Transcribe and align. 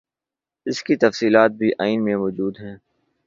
اس 0.65 0.83
کی 0.83 0.95
تفصیلات 0.95 1.51
بھی 1.51 1.71
آئین 1.79 2.03
میں 2.03 2.15
موجود 2.15 2.59
ہیں۔ 2.59 2.75